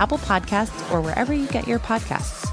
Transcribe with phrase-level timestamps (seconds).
[0.00, 2.50] Apple Podcasts, or wherever you get your podcasts.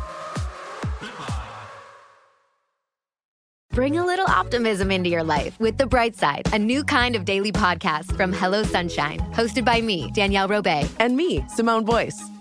[3.77, 7.25] Bring a little optimism into your life with The Bright Side, a new kind of
[7.25, 10.89] daily podcast from Hello Sunshine, hosted by me, Danielle Robay.
[10.99, 12.19] And me, Simone Boyce.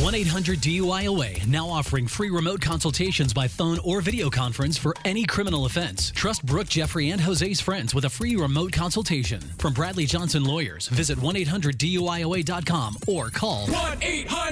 [0.00, 5.24] 1 800 DUIOA now offering free remote consultations by phone or video conference for any
[5.24, 6.10] criminal offense.
[6.12, 9.40] Trust Brooke, Jeffrey, and Jose's friends with a free remote consultation.
[9.58, 14.51] From Bradley Johnson Lawyers, visit 1 800 DUIOA.com or call 1 800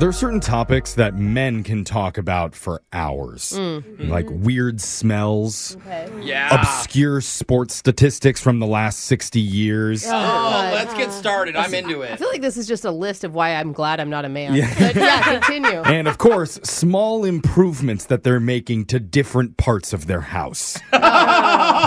[0.00, 4.08] There are certain topics that men can talk about for hours, Mm.
[4.08, 5.76] like weird smells,
[6.22, 6.48] Yeah.
[6.58, 10.06] obscure sports statistics from the last 60 years.
[10.06, 11.54] Oh, let's get started.
[11.54, 12.12] I'm into it.
[12.12, 14.30] I feel like this is just a list of why I'm glad I'm not a
[14.30, 14.54] man.
[14.54, 14.72] Yeah.
[14.78, 15.82] But yeah, continue.
[15.82, 20.78] And of course, small improvements that they're making to different parts of their house.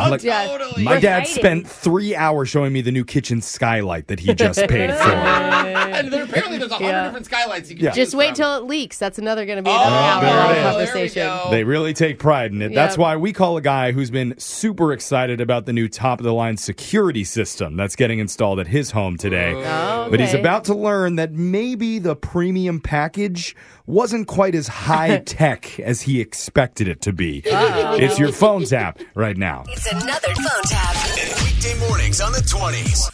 [0.03, 0.57] Like, yeah.
[0.79, 4.91] My dad spent three hours showing me the new kitchen skylight that he just paid
[4.93, 5.09] for.
[5.13, 7.03] and there, apparently there's a hundred Yeah.
[7.05, 7.91] different skylights you can Yeah.
[7.91, 8.35] Just wait from.
[8.35, 8.97] till it leaks.
[8.97, 10.21] That's another going to be Oh, another hour
[10.53, 11.27] there long conversation.
[11.27, 11.41] There.
[11.51, 12.73] They really take pride in it.
[12.73, 16.23] That's why we call a guy who's been super excited about the new top of
[16.23, 19.53] the line security system that's getting installed at his home today.
[19.55, 25.17] Oh, But he's about to learn that maybe the premium package wasn't quite as high
[25.25, 27.41] tech as he expected it to be.
[27.45, 29.63] It's your phone's app right now.
[29.69, 30.95] It's another phone tap.
[31.43, 33.09] Weekday mornings on the 20s.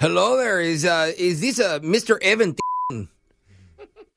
[0.00, 0.38] Hello?
[0.38, 0.62] There.
[0.62, 2.18] Is uh is this uh Mr.
[2.22, 2.56] Evan?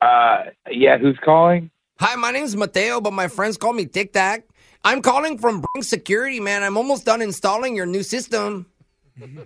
[0.00, 1.70] Uh, yeah, who's calling?
[2.00, 4.44] Hi, my name's Mateo, but my friends call me Tick Tack.
[4.82, 6.62] I'm calling from Bring Security, man.
[6.62, 8.64] I'm almost done installing your new system.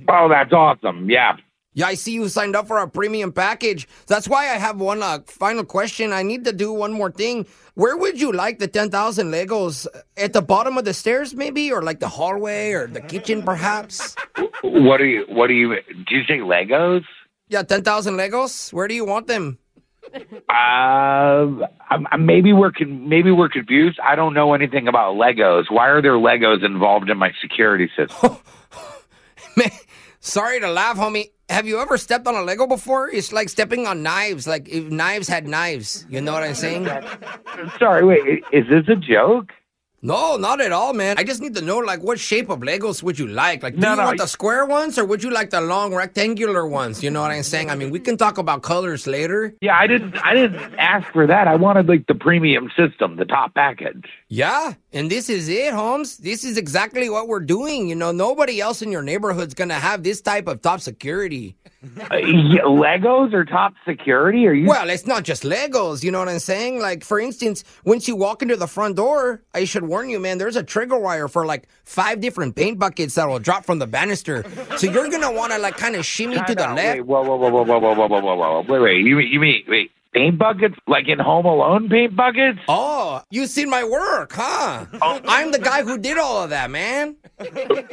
[0.09, 1.11] Oh, that's awesome.
[1.11, 1.37] Yeah.
[1.79, 3.87] Yeah, I see you signed up for our premium package.
[4.09, 6.13] That's why I have one uh, final question.
[6.13, 7.47] I need to do one more thing.
[7.75, 9.87] Where would you like the 10,000 Legos?
[10.17, 11.71] At the bottom of the stairs, maybe?
[11.71, 14.17] Or like the hallway or the kitchen, perhaps?
[14.65, 15.77] What are you, what are you,
[16.09, 17.05] do you say Legos?
[17.47, 18.73] Yeah, 10,000 Legos?
[18.73, 19.59] Where do you want them?
[20.49, 21.47] Uh,
[22.19, 24.01] maybe we're con- maybe we're confused.
[24.03, 25.71] I don't know anything about Legos.
[25.71, 28.37] Why are there Legos involved in my security system?
[30.21, 31.31] Sorry to laugh, homie.
[31.49, 33.09] Have you ever stepped on a Lego before?
[33.09, 36.05] It's like stepping on knives, like if knives had knives.
[36.11, 36.89] You know what I'm saying?
[37.79, 39.53] Sorry, wait, is this a joke?
[40.01, 41.17] No, not at all, man.
[41.19, 43.65] I just need to know, like, what shape of Legos would you like?
[43.65, 45.61] Like, do No, you no, want I- the square ones or would you like the
[45.61, 47.03] long rectangular ones?
[47.03, 47.69] You know what I'm saying?
[47.69, 49.55] I mean, we can talk about colors later.
[49.61, 51.49] Yeah, I didn't I didn't ask for that.
[51.49, 54.05] I wanted like the premium system, the top package.
[54.29, 56.19] Yeah, and this is it, Holmes.
[56.19, 57.89] This is exactly what we're doing.
[57.89, 61.57] You know, nobody else in your neighborhood's gonna have this type of top security.
[61.81, 64.47] Uh, yeah, Legos are top security?
[64.49, 66.81] Are you Well, it's not just Legos, you know what I'm saying?
[66.81, 70.39] Like, for instance, once you walk into the front door, I should warn you, man,
[70.39, 73.87] there's a trigger wire for like five different paint buckets that will drop from the
[73.87, 74.45] banister.
[74.77, 76.77] So you're gonna wanna like kind of shimmy to the out.
[76.77, 76.97] left.
[76.97, 78.61] Wait, whoa, whoa, whoa, whoa, whoa, whoa, whoa, whoa, whoa.
[78.63, 79.07] Wait, wait.
[79.07, 80.75] You mean, you mean, wait, paint buckets?
[80.89, 82.59] Like in Home Alone paint buckets?
[82.67, 84.87] Oh, you seen my work, huh?
[85.01, 87.15] I'm the guy who did all of that, man.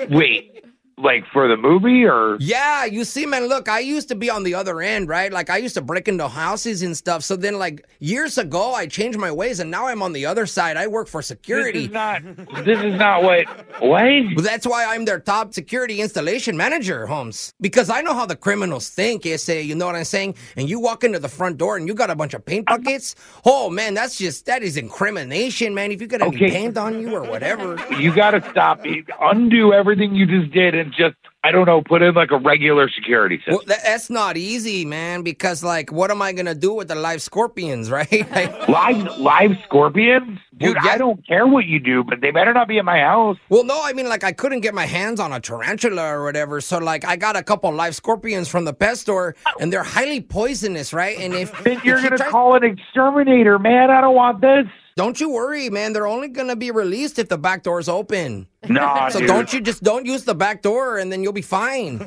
[0.10, 0.66] Wait,
[0.98, 2.38] like for the movie or?
[2.40, 5.32] Yeah, you see, man, look, I used to be on the other end, right?
[5.32, 7.24] Like, I used to break into houses and stuff.
[7.24, 10.46] So then, like, years ago, I changed my ways and now I'm on the other
[10.46, 10.78] side.
[10.78, 11.88] I work for security.
[11.88, 12.22] This is not,
[12.66, 13.46] this is not what,
[13.82, 14.04] what?
[14.36, 17.54] Well, that's why I'm their top security installation manager, Holmes.
[17.60, 20.36] Because I know how the criminals think, is say, you know what I'm saying?
[20.56, 23.16] And you walk into the front door and you got a bunch of paint buckets.
[23.46, 25.92] Oh man, that's just that is incrimination, man.
[25.92, 26.50] If you got any Okay.
[26.50, 27.78] paint on you or whatever.
[28.00, 28.84] You got to stop,
[29.22, 32.90] undo everything you just did, and just I don't know, put in like a regular
[32.90, 33.56] security system.
[33.68, 37.22] Well, that's not easy, man, because like what am I gonna do with the live
[37.22, 38.30] scorpions, right?
[38.32, 40.78] Like, live live scorpions, dude.
[40.78, 43.38] I don't care what you do, but they better not be at my house.
[43.50, 46.62] Well, no, I mean, like, I couldn't get my hands on a tarantula or whatever.
[46.62, 50.22] So, like, I got a couple live scorpions from the pet store, and they're highly
[50.22, 51.18] poisonous, right?
[51.20, 53.92] And if Then you're if gonna try- call an exterminator, man.
[53.92, 54.66] I don't want this.
[54.98, 55.92] Don't you worry, man.
[55.92, 58.48] They're only gonna be released if the back door's open.
[58.70, 59.28] Nah, so dude.
[59.28, 61.98] don't you just don't use the back door, and then you'll be fine.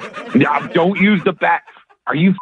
[0.72, 1.64] Don't use the back.
[2.06, 2.34] Are you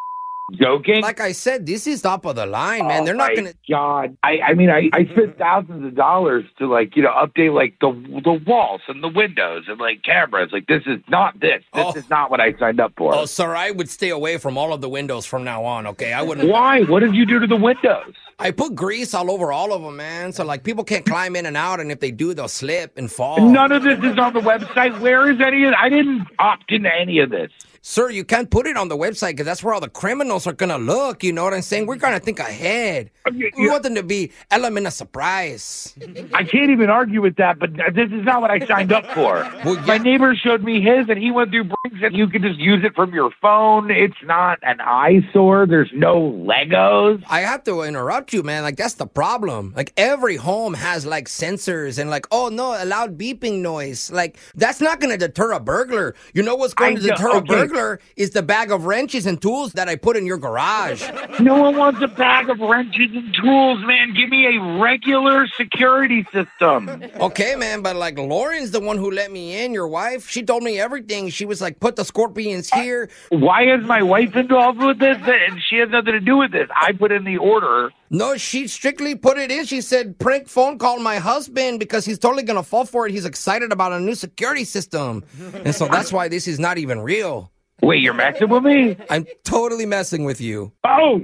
[0.53, 1.03] joking?
[1.03, 3.03] Like I said, this is top of the line, man.
[3.03, 3.55] Oh They're not gonna.
[3.69, 7.55] God, I, I mean, I, I spent thousands of dollars to like, you know, update
[7.55, 7.91] like the
[8.23, 10.51] the walls and the windows and like cameras.
[10.53, 11.63] Like, this is not this.
[11.75, 11.99] This oh.
[11.99, 13.15] is not what I signed up for.
[13.15, 15.87] Oh, sir, I would stay away from all of the windows from now on.
[15.89, 16.49] Okay, I wouldn't.
[16.49, 16.83] Why?
[16.83, 18.15] What did you do to the windows?
[18.39, 20.33] I put grease all over all of them, man.
[20.33, 23.11] So like people can't climb in and out, and if they do, they'll slip and
[23.11, 23.41] fall.
[23.41, 25.01] None of this is on the website.
[25.01, 25.75] Where is any of?
[25.75, 27.51] I didn't opt into any of this.
[27.89, 30.53] Sir, you can't put it on the website because that's where all the criminals are
[30.53, 31.23] gonna look.
[31.23, 31.87] You know what I'm saying?
[31.87, 33.13] We're gonna think ahead.
[33.57, 35.95] We want them to be element of surprise.
[36.35, 39.49] I can't even argue with that, but this is not what I signed up for.
[39.87, 42.85] My neighbor showed me his, and he went through Brinks, and you can just use
[42.85, 43.89] it from your phone.
[43.93, 45.67] It's not an eyesore.
[45.67, 47.23] There's no Legos.
[47.31, 48.65] I have to interrupt you, man.
[48.65, 49.73] Like that's the problem.
[49.77, 54.11] Like every home has like sensors and like, oh no, a loud beeping noise.
[54.11, 56.17] Like that's not gonna deter a burglar.
[56.35, 57.76] You know what's going I to know- deter a okay.
[57.77, 61.09] Burglar is the bag of wrenches and tools that I put in your garage.
[61.41, 64.15] No one wants a bag of wrenches and tools, man.
[64.15, 67.05] Give me a regular security system.
[67.17, 70.29] Okay, man, but like Lauren's the one who let me in, your wife.
[70.29, 71.29] She told me everything.
[71.29, 73.09] She was like, put the scorpions here.
[73.31, 75.19] Why is my wife involved with this?
[75.19, 76.69] And she has nothing to do with this.
[76.75, 77.91] I put in the order.
[78.09, 79.65] No, she strictly put it in.
[79.65, 83.13] She said, prank phone call my husband because he's totally going to fall for it.
[83.13, 85.25] He's excited about a new security system.
[85.65, 87.51] And so that's why this is not even real.
[87.83, 88.97] Wait, you're messing with me?
[89.11, 90.73] I'm totally messing with you.
[90.85, 91.23] Oh,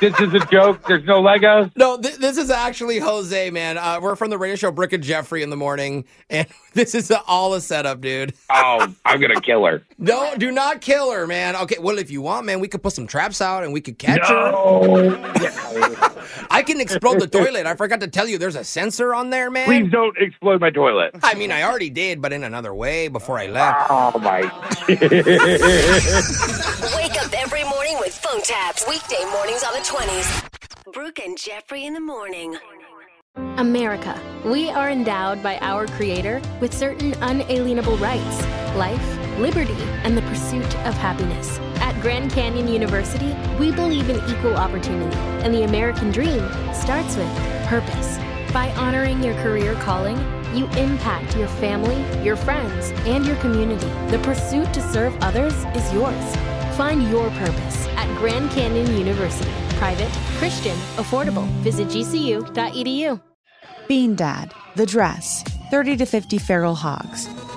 [0.00, 0.86] this is a joke.
[0.88, 1.70] There's no Legos.
[1.76, 3.78] No, th- this is actually Jose, man.
[3.78, 7.12] Uh, we're from the radio show Brooke and Jeffrey in the morning, and this is
[7.26, 8.34] all a setup, dude.
[8.50, 9.82] Oh, I'm gonna kill her.
[9.98, 11.54] No, do not kill her, man.
[11.54, 13.98] Okay, well, if you want, man, we could put some traps out and we could
[13.98, 14.50] catch her.
[14.52, 15.32] No.
[16.32, 16.46] her.
[16.50, 17.66] I can explode the toilet.
[17.66, 19.66] I forgot to tell you, there's a sensor on there, man.
[19.66, 21.14] Please don't explode my toilet.
[21.22, 23.86] I mean, I already did, but in another way before I left.
[23.90, 24.40] Oh my.
[26.96, 28.84] Wake up every morning with phone taps.
[28.88, 30.92] Weekday mornings on the 20s.
[30.92, 32.56] Brooke and Jeffrey in the morning.
[33.56, 34.18] America.
[34.44, 38.42] We are endowed by our Creator with certain unalienable rights
[38.76, 41.58] life, liberty, and the pursuit of happiness.
[42.02, 46.40] Grand Canyon University, we believe in equal opportunity, and the American dream
[46.74, 47.32] starts with
[47.68, 48.18] purpose.
[48.52, 50.16] By honoring your career calling,
[50.52, 53.86] you impact your family, your friends, and your community.
[54.10, 56.36] The pursuit to serve others is yours.
[56.76, 59.52] Find your purpose at Grand Canyon University.
[59.76, 61.46] Private, Christian, affordable.
[61.62, 63.20] Visit gcu.edu.
[63.86, 67.28] Bean Dad, The Dress, 30 to 50 Feral Hogs.